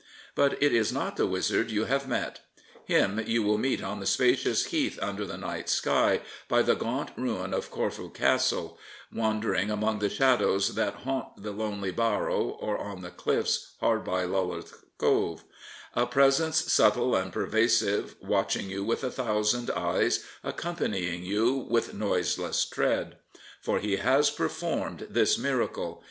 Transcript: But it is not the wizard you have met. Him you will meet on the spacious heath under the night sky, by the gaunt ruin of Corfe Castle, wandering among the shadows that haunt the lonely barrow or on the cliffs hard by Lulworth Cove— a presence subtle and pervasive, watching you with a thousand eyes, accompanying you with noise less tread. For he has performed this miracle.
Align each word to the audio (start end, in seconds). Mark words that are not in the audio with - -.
But 0.33 0.53
it 0.63 0.73
is 0.73 0.91
not 0.91 1.15
the 1.15 1.27
wizard 1.27 1.69
you 1.69 1.85
have 1.85 2.07
met. 2.07 2.39
Him 2.85 3.23
you 3.27 3.43
will 3.43 3.59
meet 3.59 3.83
on 3.83 3.99
the 3.99 4.07
spacious 4.07 4.65
heath 4.65 4.97
under 4.99 5.27
the 5.27 5.37
night 5.37 5.69
sky, 5.69 6.21
by 6.47 6.63
the 6.63 6.73
gaunt 6.73 7.11
ruin 7.15 7.53
of 7.53 7.69
Corfe 7.69 8.11
Castle, 8.11 8.79
wandering 9.13 9.69
among 9.69 9.99
the 9.99 10.09
shadows 10.09 10.73
that 10.73 10.95
haunt 11.05 11.43
the 11.43 11.51
lonely 11.51 11.91
barrow 11.91 12.45
or 12.59 12.79
on 12.79 13.03
the 13.03 13.11
cliffs 13.11 13.73
hard 13.79 14.03
by 14.03 14.23
Lulworth 14.25 14.73
Cove— 14.97 15.43
a 16.03 16.07
presence 16.07 16.73
subtle 16.73 17.13
and 17.15 17.31
pervasive, 17.31 18.15
watching 18.23 18.71
you 18.71 18.83
with 18.83 19.03
a 19.03 19.11
thousand 19.11 19.69
eyes, 19.69 20.25
accompanying 20.43 21.23
you 21.23 21.53
with 21.69 21.93
noise 21.93 22.39
less 22.39 22.65
tread. 22.65 23.19
For 23.61 23.77
he 23.77 23.97
has 23.97 24.31
performed 24.31 25.05
this 25.11 25.37
miracle. 25.37 25.99